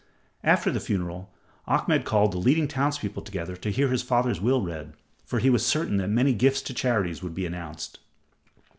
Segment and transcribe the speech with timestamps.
[0.43, 1.31] After the funeral,
[1.67, 4.93] Ahmed called the leading townspeople together to hear his father's will read,
[5.25, 7.99] for he was certain that many gifts to charities would be announced.